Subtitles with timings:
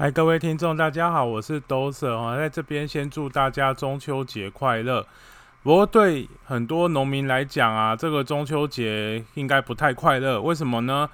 [0.00, 5.06] 嗨，各位听众，大家好，我是 Doser 啊，在这边先祝大家中秋节快乐。
[5.62, 11.06] 不过对很多农民来讲啊，这个中秋节应该不太快乐，为什么呢？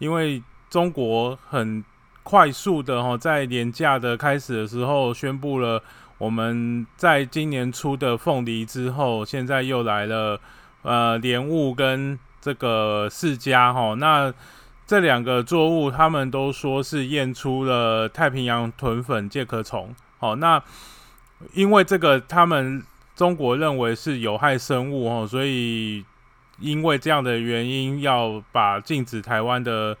[0.00, 1.84] 因为中国很
[2.24, 5.80] 快速的哈，在年假的开始的时候宣布了，
[6.18, 10.40] 我们在今年初的凤梨之后，现在又来了
[10.82, 14.34] 呃莲雾跟这个释迦哈，那。
[14.84, 19.94] 这两个作物，他们都说是验出了太平洋豚粉介壳虫。
[20.18, 20.62] 好，那
[21.54, 22.82] 因为这个，他们
[23.16, 26.04] 中国认为是有害生物哦，所以
[26.58, 29.96] 因为这样的原因，要把禁止台湾的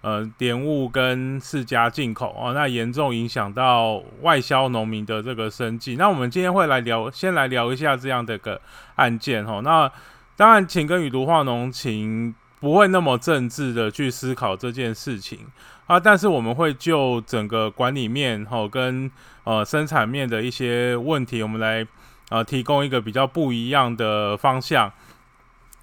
[0.00, 5.94] 呃莲雾跟释迦进口哦，那严重影响到外销农民的这个生计。
[5.96, 8.60] 那我们今天会来聊，先来聊一下这样的个
[8.96, 9.60] 案件哦。
[9.62, 9.88] 那
[10.36, 12.34] 当然，请跟与毒化农情。
[12.62, 15.40] 不会那么政治的去思考这件事情
[15.88, 19.10] 啊，但是我们会就整个管理面哈跟
[19.42, 21.84] 呃生产面的一些问题，我们来
[22.28, 24.92] 呃提供一个比较不一样的方向。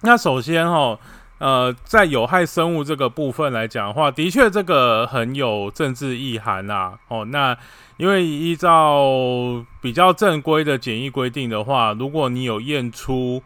[0.00, 0.98] 那首先哈
[1.36, 6.94] 呃在有害生物这个部分来讲的话，的确这个很有政治意涵呐。
[7.08, 7.54] 哦，那
[7.98, 13.42] 因为依照比较正规的检疫规定的话，如果你有验出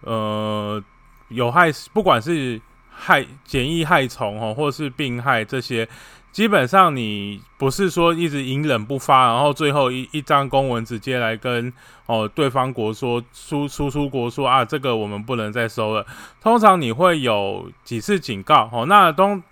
[0.00, 0.82] 呃。
[1.28, 5.88] 有害，不管是害简易害虫哦，或是病害这些，
[6.30, 11.72] 基本上你不是说一直隐忍不发，然后最后一一张公文直接来跟
[12.06, 16.06] 哦对方国说输输出国说啊，这个我们不能再收了。
[16.40, 18.86] 通常你会有几次警告哦。
[18.86, 19.42] 那东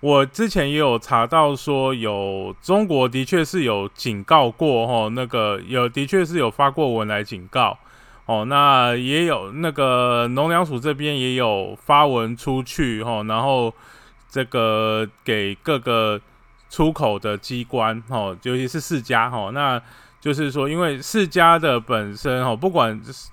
[0.00, 7.78] 我之前也有查到说，有中国的确是有警告过哦，那个有的确是有发过文来警告。
[8.26, 13.74] 哦，那也有那个农粮署这边也有发文出去哈，然后
[14.30, 16.18] 这个给各个
[16.70, 19.78] 出口的机关哈，尤其是世家哈，那
[20.22, 23.30] 就是说，因为世家的本身哈，不管是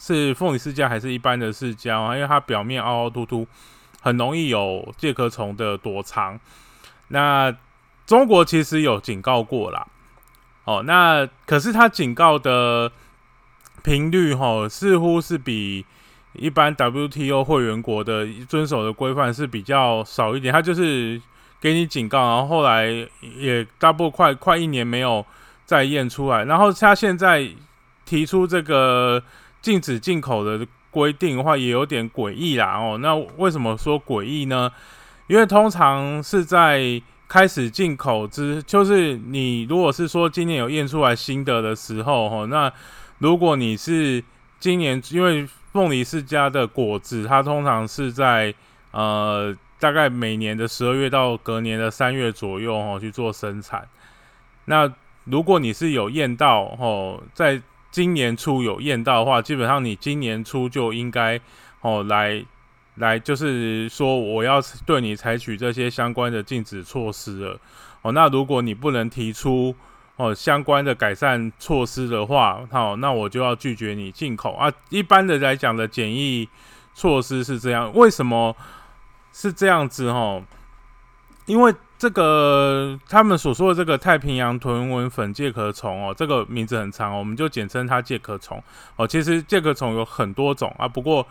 [0.00, 3.46] 是凤梨世家还是一般的世家啊，因为它表面凹凹凸凸，
[4.00, 6.40] 很容易有介壳虫的躲藏。
[7.06, 7.56] 那
[8.04, 9.86] 中国其实有警告过啦，
[10.64, 12.90] 哦，那可是他警告的。
[13.84, 15.84] 频率哈似乎是比
[16.32, 21.20] 一般 WTO 会员国的遵守的规范是比较少一点，他就是
[21.60, 22.88] 给你警告，然后后来
[23.36, 25.24] 也大部快快一年没有
[25.64, 27.48] 再验出来，然后他现在
[28.04, 29.22] 提出这个
[29.62, 32.98] 禁止进口的规定的话，也有点诡异啦哦。
[32.98, 34.70] 那为什么说诡异呢？
[35.26, 42.72] 因为通常是在开始进口之，就是你如果是说今年有验出来新的的时候哈，那
[43.24, 44.22] 如果你是
[44.60, 48.52] 今年，因为凤梨世家的果子，它通常是在
[48.90, 53.88] 呃大概每年的十二月到隔年的三月左右哦去做生产。
[54.66, 54.92] 那
[55.24, 57.58] 如果你是有验到哦，在
[57.90, 61.40] 今年初有验到的话，基本上你今年初就应该
[61.80, 62.44] 哦来
[62.96, 67.58] 来，就是说我要对你采取这些相关的禁止措施了
[68.02, 68.12] 哦。
[68.12, 69.74] 那如果你不能提出，
[70.16, 74.72] 哦，相关的改善措施的话，好，那我就要拒绝你进口啊。
[74.88, 76.48] 一般的来讲的检疫
[76.94, 78.56] 措施是这样，为什么
[79.32, 80.12] 是这样子？
[80.12, 80.40] 哈，
[81.46, 88.62] 因为这个他们所说的这个太平洋豚纹粉介壳虫哦，这个名字很长，我们就简称它介壳虫
[88.94, 89.04] 哦。
[89.04, 91.26] 其实介壳虫有很多种啊，不过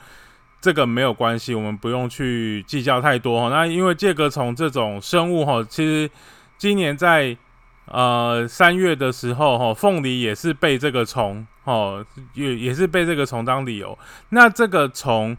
[0.59, 3.50] 这个没有关系，我们不用去计较太多。
[3.50, 6.09] 那因为介壳虫这种生物哈，其实
[6.57, 7.38] 今年在
[7.85, 13.97] 呃，三月的时候，哈，凤梨也是被这个虫，哦，也也是被这个虫当理由。
[14.29, 15.38] 那这个虫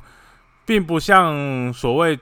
[0.66, 2.18] 并不像所谓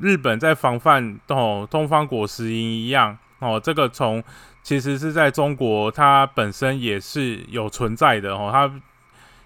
[0.00, 4.22] 日本在防范哦东方果实蝇一样，哦，这个虫
[4.62, 8.70] 其实是在中国它本身也是有存在的，哦，它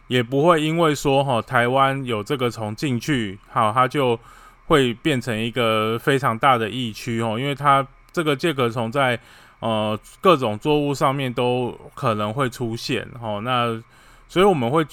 [0.08, 4.18] 也不会因为说哈台湾有这个虫进去，好，它就
[4.66, 9.18] 会变成一个非常大的疫区，哦，因为它这个介壳虫在
[9.62, 13.40] 呃，各种作物上面都可能会出现哦。
[13.44, 13.80] 那
[14.26, 14.84] 所以我们会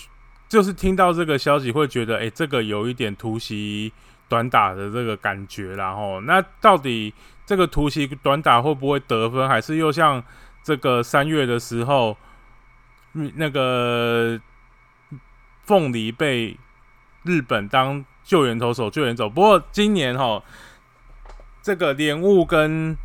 [0.48, 3.92] 就是听到这个消息，会觉得哎，这个有一点突袭
[4.28, 7.12] 短打的这个感觉，然后那到底
[7.48, 10.24] 这个突袭短打会不会得分，还是又像
[10.62, 12.16] 这个三月的时候，
[13.14, 14.40] 那个
[15.66, 16.56] 凤梨被
[17.24, 19.28] 日本当救援投手救援走？
[19.28, 20.44] 不过今年哈，
[21.64, 22.96] 这个莲雾跟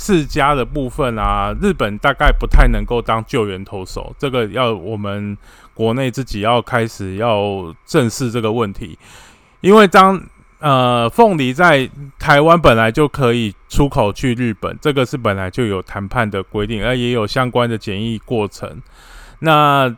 [0.00, 5.36] 世家的部分啊，日本大概不太能够当救援投手，这个要我们
[5.74, 8.98] 国内自己要开始要正视这个问题，
[9.60, 10.18] 因为当
[10.58, 18.80] 呃，凤梨在台湾本来就可以出口去日本，这个是本来就有谈判的规定，而也有相关的检疫过程。
[19.40, 19.94] 那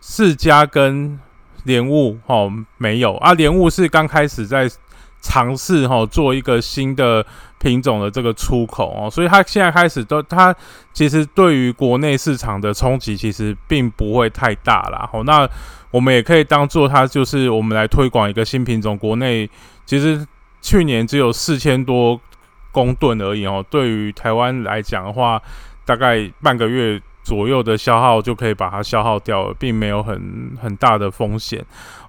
[0.00, 1.20] 世家跟
[1.64, 4.70] 莲雾哦没有啊，莲雾是刚开始在
[5.20, 7.26] 尝试哈做一个新的
[7.66, 10.54] 品种的这个出口哦，所以它现在开始都它
[10.92, 15.08] 其实对于国内市场的冲击其实并不会太大啦。
[15.12, 15.48] 哦，那。
[15.92, 18.98] 我们也可以当做它就是我们来推广一个新品种。
[18.98, 19.48] 国内
[19.86, 20.26] 其实
[20.60, 22.20] 去年只有四千多
[22.70, 23.64] 公吨而已哦。
[23.70, 25.40] 对于台湾来讲的话，
[25.86, 31.60] 大概半个月左右的消耗就可以把它消耗掉了，并没有很很大的风险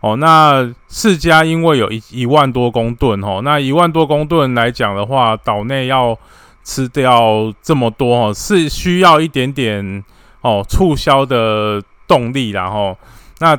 [0.02, 0.16] 哦。
[0.18, 6.16] 那世家因为有一一万多公吨哦，那一万多公吨来讲的话，岛内要
[6.64, 10.04] 吃掉这么多哦，是需要一点点
[10.42, 12.96] 哦促销的动力，然后
[13.40, 13.58] 那。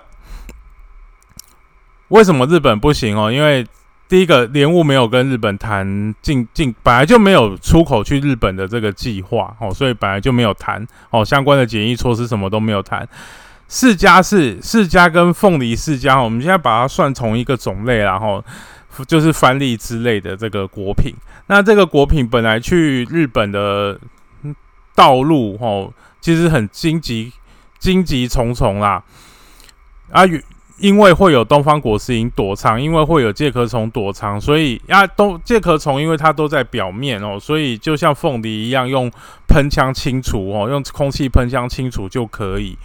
[2.08, 3.30] 为什么日本不行哦？
[3.30, 3.66] 因为
[4.08, 13.06] 第一个，莲雾没有跟日本谈进进，本来就没有出口去日本的这个计划哦，所以本来就没有谈哦，相关的检疫措施什么都没有谈。
[13.68, 18.42] 世家是世家跟凤梨世家，我们现在把它算同一个种类，然后
[19.06, 21.14] 就是番荔之类的这个果品。
[21.48, 24.00] 那这个果品本来去日本的
[24.94, 27.30] 道路哦，其实很荆棘
[27.78, 29.04] 荆棘重重啦，
[30.10, 30.42] 啊与。
[30.78, 39.10] 因为会有东方果实蝇躲藏，因为会有介壳虫躲藏，所以啊，都介壳虫因为它都在表面哦，所以就像凤梨一样，用
[39.48, 42.76] 喷枪清除哦，用空气喷枪清除就可以。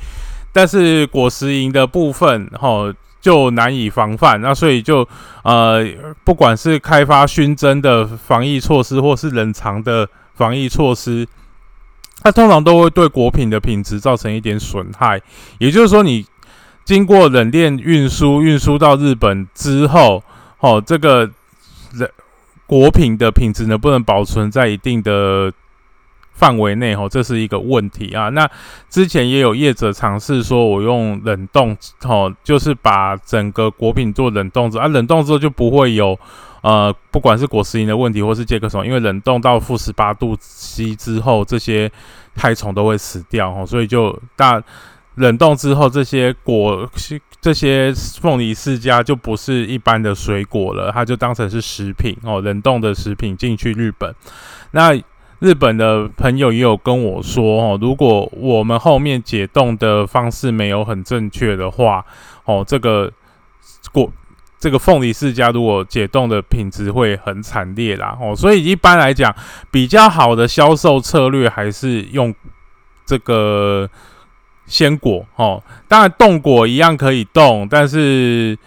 [0.51, 4.42] 但是果实蝇的部分哦，就难以防范。
[4.42, 5.07] 那所以就
[5.44, 5.86] 呃，
[6.24, 11.28] 不管是开发熏蒸的防疫措施，或是冷藏的防疫措施，
[12.24, 15.22] 它通常都会对果品的品质造成一点损害。
[15.60, 16.25] 也就是说，你。
[16.86, 20.22] 经过冷链运输，运输到日本之后，
[20.60, 21.30] 哦，这个
[22.66, 25.54] 果品的品质能不能保存在一定的
[26.34, 26.94] 范围内？
[26.96, 28.30] 哦，这是一个问题啊。
[28.30, 28.50] 那
[28.90, 36.20] 之前也有业者尝试说，我用冷冻，哦，就是把整个果品做冷冻之，啊，冷冻之后就不会有
[36.62, 41.92] 呃，不管是果实蝇的问题，或是介壳虫，因为冷冻到负十八度 C 之后，这些
[42.36, 44.62] 害虫都会死掉，哦，所以就大。
[45.15, 46.89] 冷冻之后，这些果、
[47.39, 54.15] 这些凤梨世家就不是一般的水果了，它就当成是食品哦，冷冻的食品进去日本。
[54.71, 55.00] 那
[55.39, 62.04] 日本的朋友也有跟我说哦，如果我们后面解冻的方式没有很正确的话，
[62.45, 63.12] 哦，这个
[63.92, 64.12] 果、
[64.57, 69.36] 这个凤梨世家如果解冻的品质会很惨烈啦哦，所以一般来讲，
[69.69, 72.33] 比较好的销售策略还是用
[73.06, 73.88] 这个。
[74.65, 78.57] 鲜果哦，当然冻果一样可以冻，但是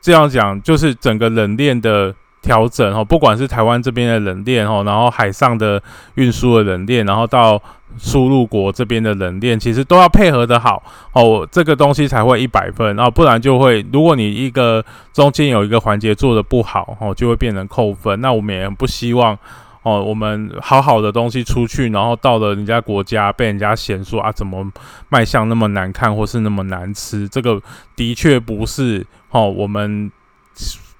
[0.00, 5.82] 这样讲就是整个冷链的调整哦，不管是台湾这边的冷链哦，然后海上的
[6.14, 7.60] 运输的冷链，然后到
[7.98, 18.20] 输入国这边的冷链，其实都要配合的好哦，这个东西才会一百分哦，不然就会如果你一个中间有一个环节做的不好哦，就会变成扣分。
[18.20, 19.38] 那我们也不希望。
[19.82, 24.64] 哦，我们好好的东西出去，然后到了人家国家被人家嫌说啊，怎么
[25.08, 27.28] 卖相那么难看，或是那么难吃？
[27.28, 27.60] 这个
[27.96, 30.10] 的确不是哦，我们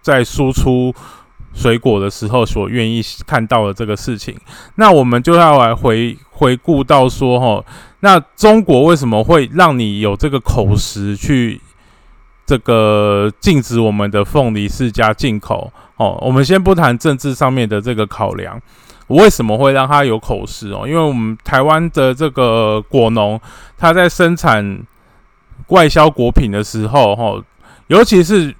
[0.00, 0.92] 在输出
[1.54, 4.36] 水果的时候所愿意看到的这个事情。
[4.74, 7.64] 那我们就要来回回顾到说，哈，
[8.00, 11.60] 那中国为什么会让你有这个口实去
[12.44, 15.72] 这个禁止我们的凤梨世家进口？
[15.96, 18.60] 哦，我们先不谈政治上面的这个考量，
[19.08, 20.84] 为什么会让他有口实哦？
[20.86, 23.40] 因为我们台湾的这个果农，
[23.78, 24.82] 他在生产
[25.68, 27.40] 外销果品的时候，哈，
[27.86, 28.52] 尤其是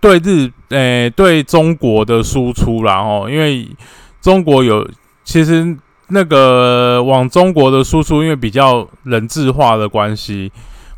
[0.00, 3.68] 对日，诶，对中国的输出啦，哦，因为
[4.22, 4.88] 中国有
[5.24, 5.76] 其实
[6.08, 10.50] 那个往中国的输出，因为比较人质化的关系，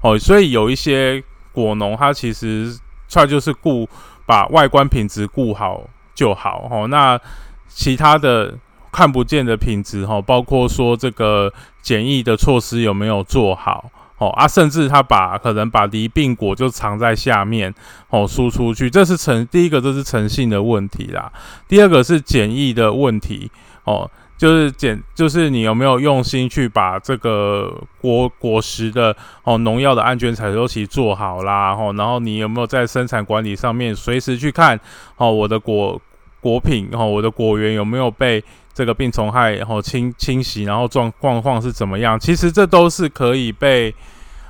[0.03, 1.23] 哦，所以有一些
[1.65, 2.79] 果农，他其实
[3.11, 3.89] 他就是顾。
[4.29, 6.87] 把外观品质顾好就好哦。
[6.89, 7.19] 那
[7.67, 8.55] 其他的
[8.93, 11.51] 看不见的品质哈，包括说这个
[11.81, 17.75] 检疫的措施有没有做好哦啊，甚至他把可能把离病果就藏在下面
[18.11, 21.33] 哦，输出去，这是诚第一个，这是诚信的问题啦。
[21.67, 23.51] 第二个是检疫的问题
[23.85, 24.11] 哦。
[24.39, 34.79] 就是检，就是你有没有用心去把这个果果实的哦农药的安全采收期做好啦，哦，然后你有没有在生产管理上面随时去看
[35.17, 36.01] 哦我的果
[36.41, 38.43] 果品哦我的果园有没有被
[38.73, 42.17] 这个病虫害然后清清洗，然后状状况是怎么样？
[42.19, 43.93] 其实这都是可以被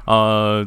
[0.04, 0.62] 呃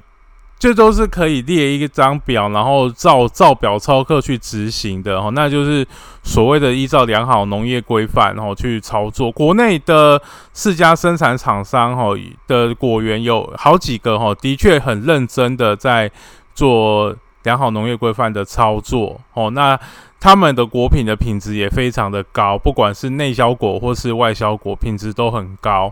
[0.62, 5.32] 这都是可以列一张表，然后照照表操课去执行的哦。
[5.34, 5.84] 那就是
[6.22, 9.32] 所谓的依照良好农业规范，然后去操作。
[9.32, 10.22] 国内的
[10.54, 12.10] 四家生产厂商哈
[12.46, 16.12] 的果园有好几个哈，的确很认真的在
[16.54, 19.50] 做良好农业规范的操作哦。
[19.50, 19.76] 那
[20.20, 25.92] 他们的果品的品质也非常的高，不管是内销果或是外销果，品质都很高。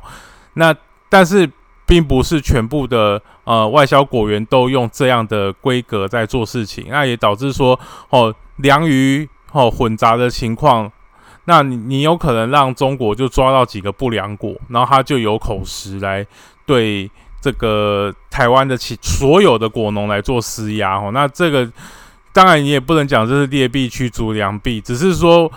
[0.54, 0.76] 那
[1.10, 1.50] 但是。
[1.90, 7.78] 并不是全部的呃外销果园都用这样的规格在做事情，那也导致说
[8.12, 10.92] 哦良鱼哦混杂的情况，
[11.46, 16.24] 那你你有可能让中国就抓到几个不良果，然后他就有口实来
[16.64, 17.10] 对
[17.42, 21.10] 这个台湾的其所有的果农来做施压哦。
[21.12, 21.68] 那这个
[22.32, 25.52] 当然你也不能讲这是劣币驱逐良币，只是说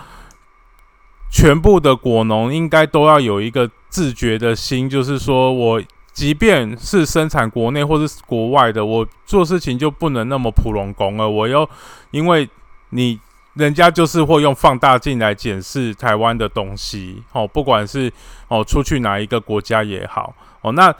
[1.29, 5.79] 全部的果农应该都要有一个自觉的心，就是说我。
[6.13, 11.27] 即便是生产国内或是国外的，我做事情就不能那么普龙工了。
[11.27, 11.67] 我要，
[12.11, 12.47] 因为
[12.91, 13.19] 你
[13.55, 18.13] 人家就是会用放大镜来检视台湾的东西，哦，不管是
[18.47, 20.93] 哦出去哪一个国家也好，哦，那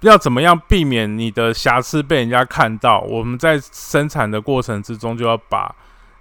[0.00, 3.00] 要怎么样避免你的瑕疵被人家看到？
[3.00, 5.74] 我们在生产的过程之中就要把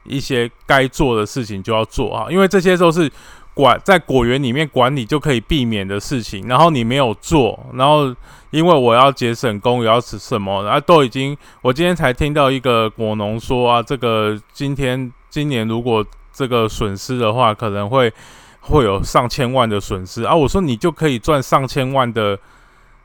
[0.05, 3.11] 一些该做的事情就要做啊，因为这些都是。
[3.57, 8.15] 管在果园里面管理就可以避免的事情，然后你没有做，然后
[8.51, 18.13] 因为我要节省工，也要吃什么，然后都已经，我今天才听到一个果农说啊，这个今天今年如果这个损失的话，可能会
[18.61, 20.35] 会有上千万的损失啊。
[20.35, 22.37] 我说你就可以赚上千万的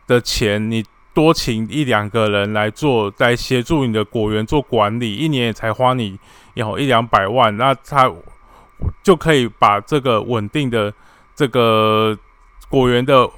[0.07, 6.19] 的钱，你多请一两个人来做，来协助你的果园做管理，一年也才花你
[6.53, 8.13] 有一两百万，那他。
[9.03, 10.93] 就可以把这个稳定的
[11.35, 12.17] 这个
[12.69, 13.29] 果园的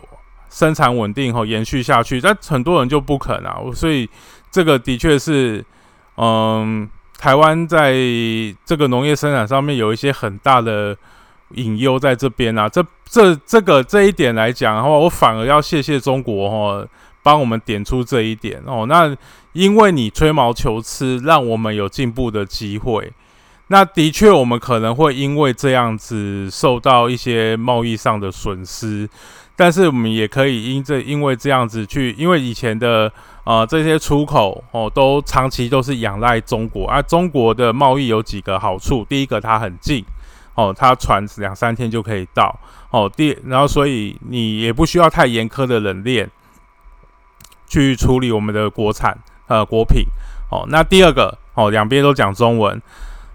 [0.51, 4.09] 生产稳定和延续下去，但很多人就不肯啊，所以
[4.51, 5.65] 这个的确是，
[6.17, 7.93] 嗯，台湾在
[8.65, 10.97] 这个农业生产上面有一些很大的
[11.51, 12.69] 隐忧在这边啊。
[12.69, 16.87] 这这这个这一点来讲的话，我反而要谢谢中国哈，
[17.23, 18.87] 帮我们点出这一点哦。
[18.89, 19.17] 那
[19.53, 23.13] 因为你吹毛求疵，让我们有进步的机会。
[23.69, 29.09] 那的确，我们可能会因为这样子受到一些贸易上的损失，
[29.57, 33.11] 但是我们也可以因这因为这样子去，因为以前的
[33.45, 37.01] 呃这些出口哦，都长期都是仰赖中国啊。
[37.01, 40.05] 中国的贸易有几个好处，第一个它很近
[40.55, 42.55] 哦，它船两三天就可以到
[42.91, 43.11] 哦。
[43.17, 46.31] 第然后所以你也不需要太严苛的冷链
[47.67, 49.17] 去处理我们的国产
[49.47, 50.05] 呃果品
[50.51, 50.67] 哦。
[50.69, 52.81] 那第二个哦，两边都讲中文。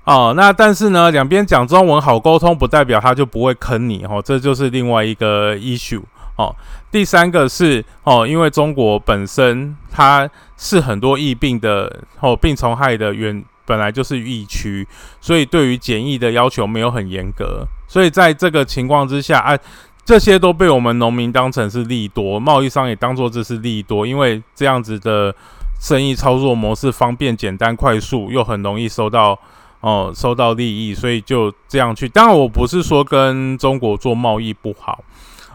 [0.09, 6.01] 哦，那但是呢，两边讲中文好沟通，不代表他就不会坑你哦，这就是另外一个 issue
[6.35, 6.51] 哦。
[6.91, 14.87] 第三个是哦，因为中国本身它是很多疫病的哦，病虫害的源本来就是疫区，
[15.21, 19.55] 所以对于检疫的要求没有很严格，所以在这个情况之下啊，
[20.03, 25.35] 这些都被我们农民当成是利多，贸易商也当做这是利多，因为这样子的
[25.79, 29.39] 生意操作模式方便、简单、快速，又很容易收到。
[29.81, 32.07] 哦，收到利益，所以就这样去。
[32.09, 35.03] 当然，我不是说跟中国做贸易不好，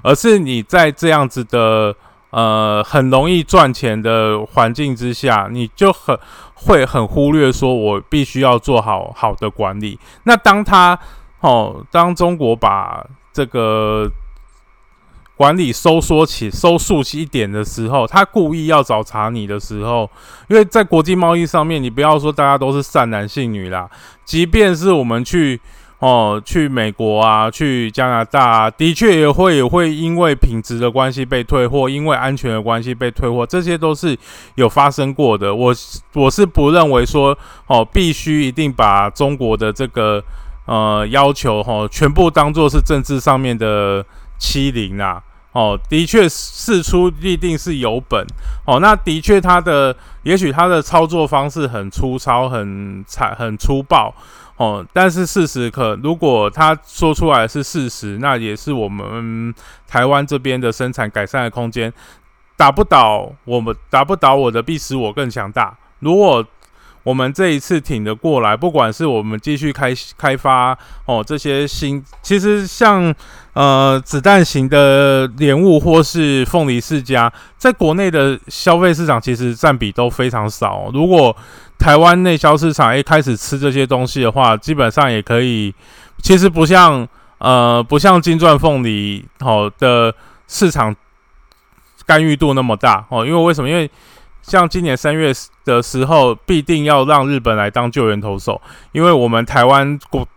[0.02, 1.94] 而是你在这样子的
[2.30, 6.18] 呃很容易赚钱的环境之下，你就很
[6.54, 9.98] 会很忽略说，我必须要做好好的管理。
[10.22, 10.98] 那当他
[11.40, 14.10] 哦，当中国把这个。
[15.36, 20.08] 管理收缩起、收束起一点的时候，他故意要找茬你的时候，
[20.48, 23.90] 因为在国际贸易上面，你不要说大家都是善男信女啦，
[24.24, 25.60] 即便是我们去
[25.98, 34.16] 哦去美国啊、去加拿大，啊，的确也会也会因为品质的关系被退货，因为安全的关系被退货，这些都是
[34.54, 35.52] 有发生过的。
[35.52, 35.74] 我
[36.12, 37.36] 我是不认为说
[37.66, 40.22] 哦必须一定把中国的这个
[40.66, 44.06] 呃要求哈全部当做是政治上面的。
[44.38, 45.22] 欺凌啊，
[45.52, 48.26] 哦，的确事出必定是有本，
[48.66, 54.14] 哦，那的确他的也许他的操作方式很粗糙、很惨、很粗暴，
[54.56, 59.54] 哦，但是事实可如果他说出来是事实，那也是我们
[59.86, 61.92] 台湾这边的生产改善的空间，
[62.56, 65.76] 打不倒我们，打不倒我的必使我更强大。
[66.00, 66.44] 如果
[67.04, 73.14] 我们这一次挺得过来，不管是我们继续开开发哦这些新，其实像
[73.52, 80.90] 呃子弹型的莲雾或是凤梨世家，在国内的消费市场其实占比都非常少。
[80.92, 81.36] 如果
[81.78, 85.72] 台湾内销市场一开始吃这些东西的话，基本上也可以。
[86.22, 87.06] 其实不像
[87.36, 90.14] 呃不像金钻凤梨好的
[90.48, 90.94] 市场
[92.06, 93.68] 干预度那么大哦，因为为什么？
[93.68, 93.90] 因为
[94.46, 95.32] 像今年三月
[95.64, 98.60] 的时候，必定要让日本来当救援投手，
[98.92, 100.28] 因为我们台湾国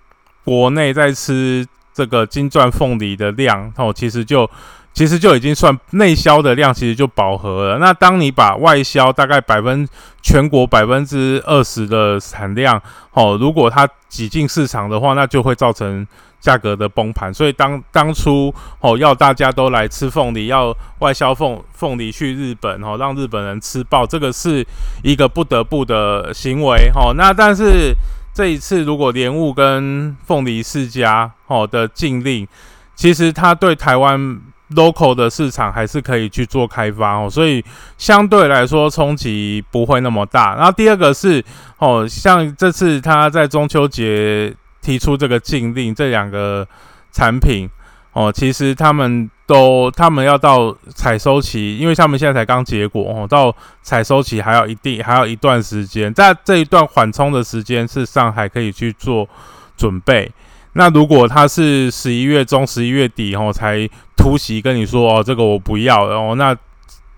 [0.46, 4.50] 国内在吃这个金钻凤梨的量哦，其实就
[4.98, 7.78] 其实就已经算内销的量，其实就饱和了。
[7.78, 9.88] 那当你把外销大概百分
[10.24, 16.08] 全国百分之二十的产量哦，如果它挤进市场的话，那就会造成。
[16.40, 24.66] 价格的崩盘，所以当当初哦要大家都来吃凤梨，要外销凤凤梨去日本哦，让日本人吃爆，这个是
[25.04, 27.12] 一个不得不的行为哦。
[27.18, 27.92] 那但是
[28.36, 32.48] 这一次如果莲雾跟凤梨世家哦的禁令，
[32.96, 34.40] 其实它对台湾
[34.76, 37.64] local 的市场还是可以去做开发哦，所以
[37.98, 40.56] 相对来说冲击不会那么大。
[40.56, 41.44] 然后第二个是
[41.78, 44.56] 哦，像这次他在中秋节。
[44.80, 46.66] 提出这个禁令，这两个
[47.12, 47.70] 产品
[48.14, 59.28] 哦，其实他们都他们要到采收期，因为他们现在才刚结果哦，到采收期还要一定还要一段时间，在这一段缓冲的时间，是上海可以去做
[59.76, 60.32] 准备。
[60.72, 63.90] 那如果他是十一月中、十一月底哦才
[64.28, 66.56] 突袭跟你说哦，这个我不要然哦，那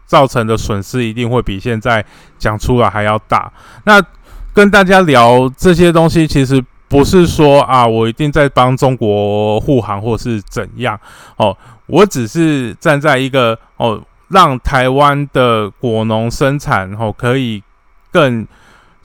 [0.05, 2.05] 造成的损失一定会比现在
[2.37, 3.51] 讲出来还要大。
[3.85, 3.99] 那
[4.53, 6.63] 跟大家聊这些东西，其实。
[6.89, 10.99] 不是说啊，我一定在帮中国护航或是怎样
[11.37, 17.61] 哦，我只是站在一个哦，让台湾的果农生产哦可以
[18.11, 18.43] 更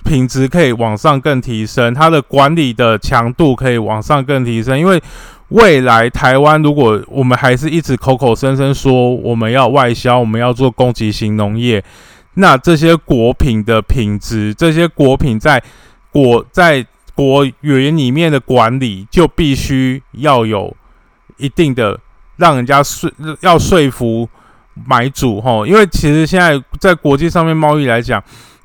[0.02, 5.02] 品质可以往上更提升，它的管理的强度可以往上更提升，因为
[5.49, 11.85] 未来台湾如果我们还是一直口口声声说我们要外销，我们要做供给型农业，
[12.35, 15.63] 那这些果品的品质，这些果品在
[16.11, 16.87] 果在。
[17.17, 20.77] 国园里面的管理就必须要有
[21.37, 21.97] 一定的
[22.39, 23.09] 让人家说
[23.39, 24.29] 要说服
[24.85, 28.21] 买主哈，因为其实现在在国际上面贸易来讲，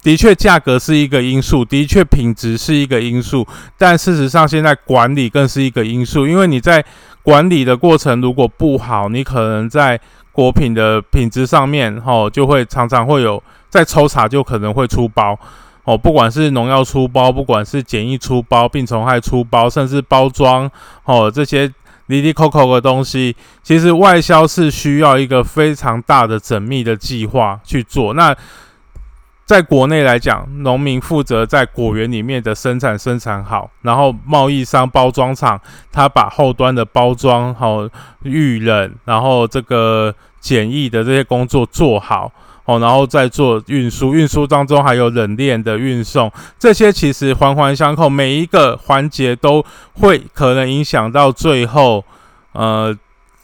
[0.09, 3.47] 的确价格是一个因素，的确品质是一个因素，
[3.77, 6.83] 但事实上现在管理更是一个因素，因为你在
[7.21, 15.37] 管理的过程如果不好，你可能在果品的品质上面哦就会常常会有在抽查就可能会出包。
[15.83, 20.67] 哦，不管是农药出包，不管是检疫出包，病虫害出包，甚至包装
[21.03, 21.71] 哦这些
[22.07, 28.15] 滴滴扣扣的东西，其实外销是需要一个非常大的缜密的计划去做。
[28.15, 28.35] 那
[29.49, 35.59] 在国内来讲，农民负责在果园里面的生产生产好，然后贸易商、包装厂
[35.91, 37.89] 他把后端的包装好、
[38.21, 42.31] 预冷，然后这个检疫的这些工作做好。
[42.65, 52.05] 哦，然后再做运输，运输当中还有冷链的运送，这些其实环环相扣，每一个环节都会可能影响到最后，
[52.51, 52.95] 呃，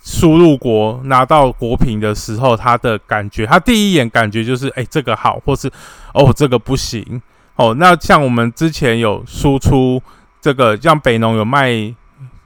[0.06, 5.68] 输入国拿到国品的时候，他的感觉，他第一眼感觉就是，哎，这个好，或是
[6.13, 7.22] 哦，这个不行。
[7.56, 10.02] 哦，那像我们之前有输出
[10.39, 11.94] 这个，像北农有卖。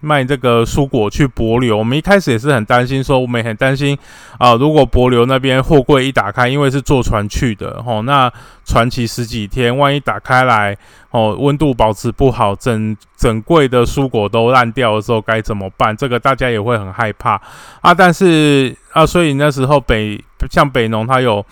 [0.01, 3.97] 卖这个蔬果去博流，我们一开始也是很担心，说我们也很担心
[4.37, 8.31] 啊，如果博流那边货柜一打开，因为是坐船去的，吼，那
[8.65, 10.77] 船期十几天，万一打开来，
[11.11, 15.95] 哦，温度保持不好，整整柜的蔬果都烂掉的时候该怎么办？
[15.95, 17.41] 这个大家也会很害怕
[17.81, 17.93] 啊。
[17.93, 21.45] 但是啊，所以那时候北像北农，它有。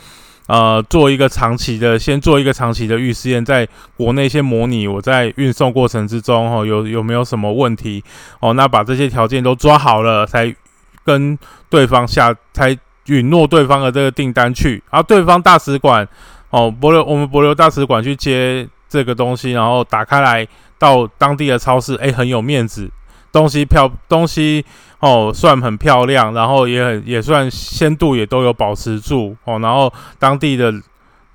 [0.48, 8.04] 呃，做一个长期的，先做一个长期的预试验，在国内先模拟我在运送过程之中，哦，有有没有什么问题？
[8.40, 10.56] 哦，那把这些条件都抓好了，才
[11.04, 11.38] 跟
[11.70, 14.82] 对方下，才允诺对方的这个订单去。
[14.90, 16.08] 然后对方大使馆，
[16.50, 20.48] 哦，博流，我们博流大使馆去接这个东西，然后打开来
[20.80, 22.90] 到当地的超市，哎，很有面子。
[23.32, 24.66] 东西漂东西
[25.00, 30.74] 哦，算很漂亮，然后也很也算鲜度也都有保持住哦，然后当地的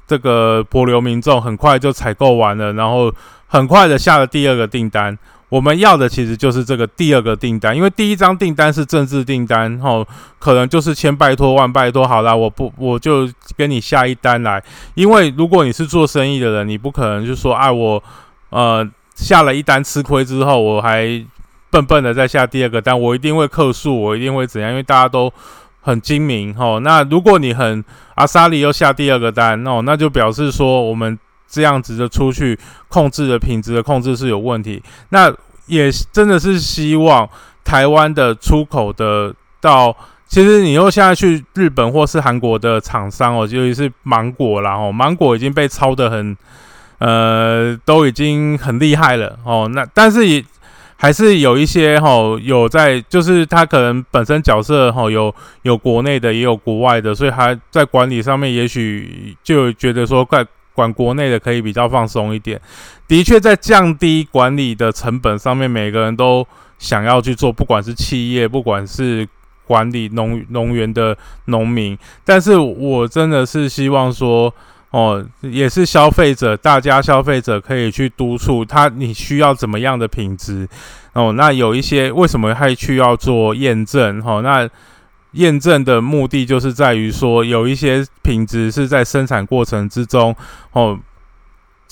[0.07, 3.13] 这个柏流民众很快就采购完了，然后
[3.47, 5.17] 很快的下了第二个订单。
[5.49, 10.05] 我们要的其实就是这个第二个订单，因为第一张订单是政治订单哦，
[10.39, 14.61] 可能就是千拜托万拜托，好啦，我不我就跟你下一单来，
[14.95, 18.03] 因为如果你是做生意的人，你不可能就说啊我
[18.49, 21.25] 呃下了一单吃亏之后我还。
[21.73, 24.71] 笨笨的再下第二个单，我一定会克数，我一定会怎样？
[24.71, 25.33] 因为大家都
[25.81, 26.79] 很精明哦。
[26.85, 27.83] 那如果你很
[28.15, 32.59] 阿萨里又下第二个单哦，那就表示说我们这样子的出去
[32.89, 34.83] 控制的品质的控制是有问题。
[35.09, 35.33] 那
[35.65, 37.27] 也真的是希望
[37.65, 39.97] 台湾的出口的到，
[40.29, 46.37] 其实你又现在去日本或是韩国的厂商哦，尤其是芒果啦哦，芒果已经被抄的很，
[46.99, 49.71] 呃，都已经很厉害了哦。
[49.73, 50.45] 那但是也。
[51.03, 52.09] 还是有一些哈
[52.41, 62.61] 有在，就是他可能本身角色哈有有国内的，也有国外的，所以他在管理上面也许就觉得说，管管国内的可以比较放松一点。
[63.09, 66.47] 的确，在降低管理的成本上面，每个人都
[66.79, 69.29] 想要去做，不管是企业，不管是。
[69.65, 74.53] 管理农农园的农民，但是我真的是希望说，
[74.93, 80.69] 哦，也是消费者，大家消费者可以去督促他，你需要怎么样的品质
[81.15, 81.33] 哦？
[81.33, 84.23] 那有一些为什么还去要做验证？
[84.23, 84.69] 哈，那
[85.33, 90.37] 验证的目的就是在于说，有一些品质是在生产过程之中，
[90.73, 90.99] 哦。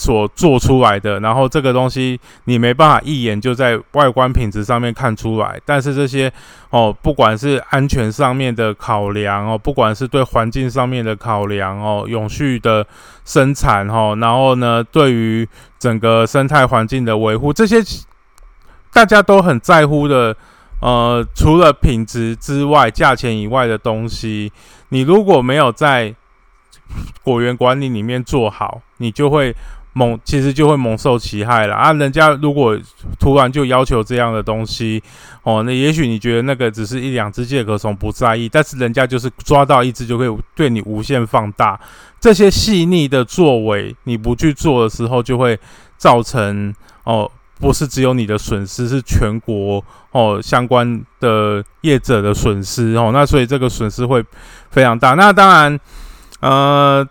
[0.00, 6.32] 所做出来的，然后这个东西你没办法一眼就在外观品质上面看出来，但是这些
[6.70, 12.86] 哦，不管是安全上面的考量哦，不管是对环境上面的考量哦，永续的
[13.26, 15.46] 生产哦，然后呢，对于
[15.78, 17.76] 整个生态环境的维护，这些
[18.94, 20.34] 大家都很在乎的。
[20.80, 24.50] 呃，除了品质之外，价钱以外的东西，
[24.88, 26.14] 你如果没有在
[27.22, 29.54] 果园管理里面做好，你就会。
[29.92, 31.92] 蒙其实就会蒙受其害了啊！
[31.94, 32.78] 人家如果
[33.18, 35.02] 突然就要求这样的东西，
[35.42, 41.78] 哦，那也许你觉得那个只是一两只介壳虫不在意，但是人家就是抓到一只就可以对你无限放大。
[42.20, 45.58] 这些细腻的作为，你不去做的时候，就会
[45.96, 46.72] 造成
[47.02, 53.10] 哦，不是只有你的损失，是全国哦相关的业者的损失哦。
[53.12, 54.24] 那所以这个损失会
[54.70, 55.14] 非常大。
[55.14, 55.80] 那当然，
[56.40, 57.08] 呃。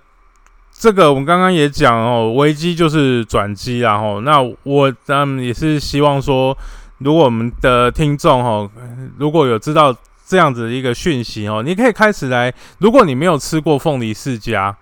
[0.79, 6.57] 这个我们刚刚也讲哦，危机就是转机然后那我嗯也是希望说，
[6.99, 8.71] 如果我们的听众哈，
[9.17, 9.93] 如果有知道
[10.25, 12.53] 这样子的一个讯息哦，你可以开始来。
[12.77, 14.73] 如果你没有吃过凤梨世家，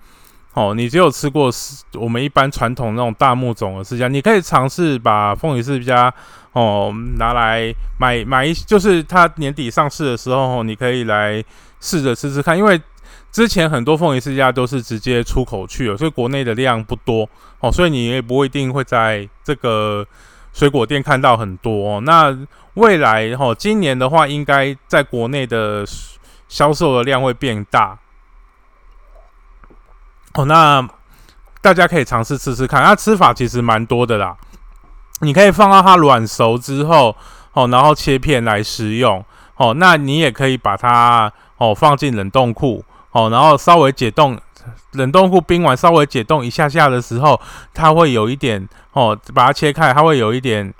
[0.54, 1.52] 哦，你只有吃过
[1.96, 6.14] 我们一般传统那种大木种的世家，你可以尝试把凤梨世家
[6.54, 11.44] 哦拿来买买一，就是它年底上市的时候，你可以来
[11.80, 12.82] 试着吃吃看，因为。
[13.30, 20.04] 之前很多凤梨世家都是直接出口去了，所以国内的量不多哦，所以你也不一定会在这个
[20.54, 22.00] 水果店看到很多。
[22.02, 22.36] 那
[22.76, 25.86] 未来哈，今年的话，应该在国内的
[26.48, 28.00] 销售的量会变大
[30.34, 30.46] 哦。
[30.46, 30.88] 那
[31.62, 34.36] 大家可以尝试吃吃看，它吃法其实蛮多的啦。
[35.20, 37.16] 你可以放到它软熟之后
[37.54, 39.24] 哦，然后切片来食用
[39.58, 39.76] 哦。
[39.76, 42.84] 那你也可以把它哦放进冷冻库。
[43.12, 44.38] 哦，然后稍微解冻，
[44.92, 47.40] 冷冻库冰完稍微解冻一下下的时候，
[47.74, 50.72] 它会有一点哦，把它切开，它会有一点，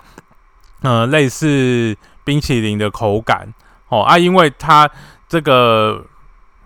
[0.82, 3.52] 呃，类似冰淇淋的口感
[3.88, 4.88] 哦啊，因为它
[5.26, 6.04] 这个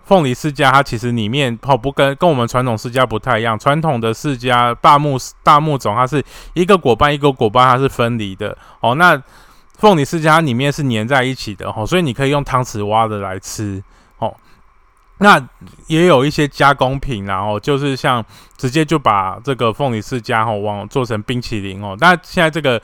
[0.03, 6.23] 凤梨世家，它其实里面哦不跟跟我们传统世家不太一样，传统的世家大木大木种，它是
[6.53, 9.19] 一个果瓣一个果瓣它是分离的哦，那
[9.79, 13.81] 凤梨世家里面是粘在一起的哦，所以你可以用汤匙挖的来吃。
[15.23, 15.41] 那
[15.87, 18.23] 也有一些加工品，然后就是像
[18.57, 21.95] 直接就把这个凤梨世家哦往做成冰淇淋哦。
[22.01, 22.79] 那现在这个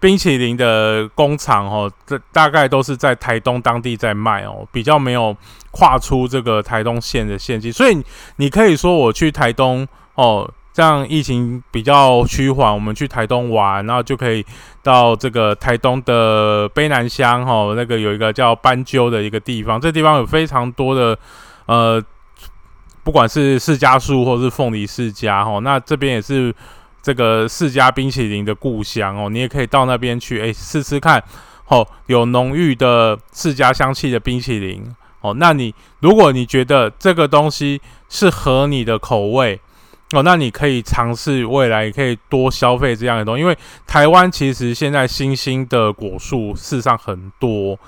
[0.00, 5.36] 冰淇淋的工厂哦，这大概都是在台东当地在卖哦，比较没有
[5.70, 7.72] 跨出这个台东县的县境。
[7.72, 7.96] 所以
[8.36, 14.44] 你可以说我去台东哦，这样疫情比较趋缓，我们去台东玩，然后就可以
[14.82, 21.16] 到这个台东的卑南乡哈，那个有一个叫斑鸠的一个地方，这地方有非常多的。
[21.66, 22.02] 呃，
[23.02, 26.54] 不管是释迦树或是凤梨世家哈，那这边也是
[27.02, 31.22] 这个世家冰淇淋的故乡哦，你也可以到那边去哎试试看
[31.68, 34.84] 哦，有浓郁的世家香气的冰淇淋
[35.20, 35.34] 哦。
[35.38, 39.58] 那你如果你觉得这个东西是合你的口味
[40.12, 47.78] 哦，那你可以尝试未来也可以多消费这样的东西，因为台湾其实现在新兴的果树事实上很多。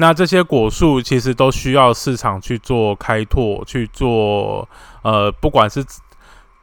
[0.00, 4.68] 那这些果树其实都需要市场去做开拓，去做
[5.02, 5.84] 呃，不管是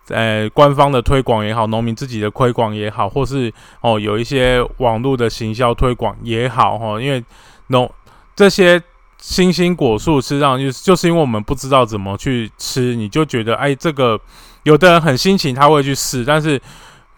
[0.08, 7.22] 呃官方的推广也好，农民自己的推广也好，或是哦有一些网络的行销推广也好哈，因为
[7.68, 7.92] 农
[8.34, 8.82] 这些
[9.18, 14.18] 新兴果树是让就是就是因为我们不知道怎么去吃，你就觉得哎这个
[14.64, 16.62] 有的人很心情他会去试，但是。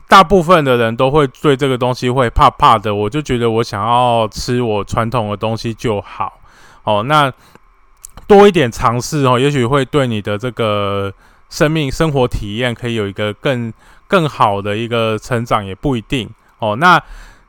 [0.08, 6.40] 大部分的人都会对这个东西会怕怕的，我就觉得我想要吃我传统的东西就好。
[6.84, 7.32] 哦，那
[8.26, 11.14] 多一点尝试哦，也许会对你的这个
[11.50, 13.74] 生命生活体验可以有一个更
[14.08, 16.30] 更好的一个成长，也不一定。
[16.60, 17.02] 哦，那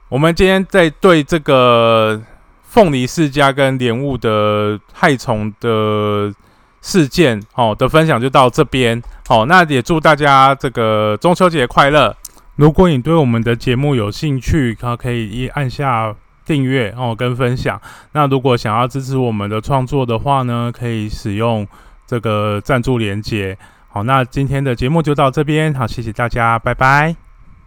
[0.09, 2.21] 我们今天在对这个
[2.65, 6.35] 凤梨世家跟莲雾的害虫的
[6.83, 9.01] 事件哦的分享就到这边。
[9.29, 12.13] 好，那也祝大家这个中秋节快乐。
[12.59, 16.13] 如果你对我们的节目有兴趣，可可以一按下
[16.45, 17.81] 订阅哦跟分享。
[18.15, 21.65] 那如果想要支持我们的创作的话呢，可以使用
[22.05, 23.57] 这个赞助连接。
[23.87, 27.28] 好，那今天的节目就到这边，好，谢谢大家，拜拜。